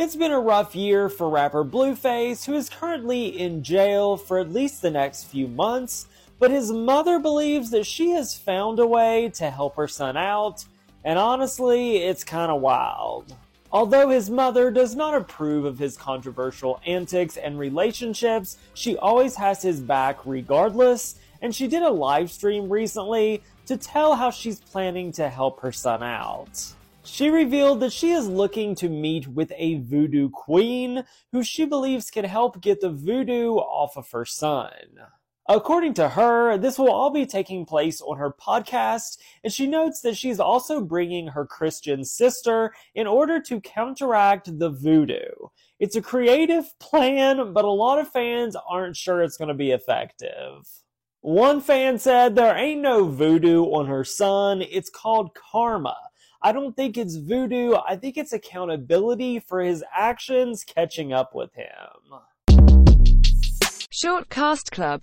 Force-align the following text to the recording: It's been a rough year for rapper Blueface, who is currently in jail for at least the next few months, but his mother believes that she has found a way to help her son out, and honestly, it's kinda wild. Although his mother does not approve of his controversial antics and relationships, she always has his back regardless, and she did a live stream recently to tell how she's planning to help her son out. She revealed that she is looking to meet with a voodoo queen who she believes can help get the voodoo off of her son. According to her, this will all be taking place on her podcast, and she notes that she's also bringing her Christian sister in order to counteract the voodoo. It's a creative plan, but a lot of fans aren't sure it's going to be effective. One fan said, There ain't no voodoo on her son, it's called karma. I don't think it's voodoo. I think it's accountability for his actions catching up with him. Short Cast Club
It's 0.00 0.14
been 0.14 0.30
a 0.30 0.38
rough 0.38 0.76
year 0.76 1.08
for 1.08 1.28
rapper 1.28 1.64
Blueface, 1.64 2.46
who 2.46 2.54
is 2.54 2.70
currently 2.70 3.36
in 3.36 3.64
jail 3.64 4.16
for 4.16 4.38
at 4.38 4.52
least 4.52 4.80
the 4.80 4.92
next 4.92 5.24
few 5.24 5.48
months, 5.48 6.06
but 6.38 6.52
his 6.52 6.70
mother 6.70 7.18
believes 7.18 7.70
that 7.70 7.84
she 7.84 8.10
has 8.10 8.32
found 8.32 8.78
a 8.78 8.86
way 8.86 9.28
to 9.30 9.50
help 9.50 9.74
her 9.74 9.88
son 9.88 10.16
out, 10.16 10.64
and 11.02 11.18
honestly, 11.18 11.96
it's 11.96 12.22
kinda 12.22 12.54
wild. 12.54 13.34
Although 13.72 14.10
his 14.10 14.30
mother 14.30 14.70
does 14.70 14.94
not 14.94 15.16
approve 15.16 15.64
of 15.64 15.80
his 15.80 15.96
controversial 15.96 16.78
antics 16.86 17.36
and 17.36 17.58
relationships, 17.58 18.56
she 18.74 18.96
always 18.98 19.34
has 19.34 19.62
his 19.62 19.80
back 19.80 20.20
regardless, 20.24 21.16
and 21.42 21.52
she 21.52 21.66
did 21.66 21.82
a 21.82 21.90
live 21.90 22.30
stream 22.30 22.68
recently 22.68 23.42
to 23.66 23.76
tell 23.76 24.14
how 24.14 24.30
she's 24.30 24.60
planning 24.60 25.10
to 25.10 25.28
help 25.28 25.58
her 25.58 25.72
son 25.72 26.04
out. 26.04 26.72
She 27.10 27.30
revealed 27.30 27.80
that 27.80 27.92
she 27.92 28.12
is 28.12 28.28
looking 28.28 28.74
to 28.76 28.88
meet 28.88 29.26
with 29.26 29.50
a 29.56 29.80
voodoo 29.80 30.28
queen 30.28 31.04
who 31.32 31.42
she 31.42 31.64
believes 31.64 32.10
can 32.10 32.26
help 32.26 32.60
get 32.60 32.80
the 32.80 32.90
voodoo 32.90 33.54
off 33.54 33.96
of 33.96 34.10
her 34.10 34.24
son. 34.24 34.70
According 35.48 35.94
to 35.94 36.10
her, 36.10 36.58
this 36.58 36.78
will 36.78 36.92
all 36.92 37.10
be 37.10 37.24
taking 37.24 37.64
place 37.64 38.02
on 38.02 38.18
her 38.18 38.30
podcast, 38.30 39.18
and 39.42 39.50
she 39.50 39.66
notes 39.66 40.02
that 40.02 40.16
she's 40.18 40.38
also 40.38 40.82
bringing 40.82 41.28
her 41.28 41.46
Christian 41.46 42.04
sister 42.04 42.74
in 42.94 43.06
order 43.06 43.40
to 43.40 43.60
counteract 43.62 44.58
the 44.58 44.68
voodoo. 44.68 45.48
It's 45.80 45.96
a 45.96 46.02
creative 46.02 46.78
plan, 46.78 47.54
but 47.54 47.64
a 47.64 47.70
lot 47.70 47.98
of 47.98 48.12
fans 48.12 48.54
aren't 48.68 48.96
sure 48.96 49.22
it's 49.22 49.38
going 49.38 49.48
to 49.48 49.54
be 49.54 49.70
effective. 49.70 50.68
One 51.22 51.62
fan 51.62 51.98
said, 51.98 52.36
There 52.36 52.56
ain't 52.56 52.82
no 52.82 53.04
voodoo 53.08 53.64
on 53.64 53.86
her 53.86 54.04
son, 54.04 54.60
it's 54.60 54.90
called 54.90 55.34
karma. 55.34 55.96
I 56.40 56.52
don't 56.52 56.76
think 56.76 56.96
it's 56.96 57.16
voodoo. 57.16 57.74
I 57.74 57.96
think 57.96 58.16
it's 58.16 58.32
accountability 58.32 59.40
for 59.40 59.60
his 59.60 59.82
actions 59.92 60.62
catching 60.62 61.12
up 61.12 61.34
with 61.34 61.50
him. 61.54 61.66
Short 63.90 64.28
Cast 64.28 64.70
Club 64.70 64.96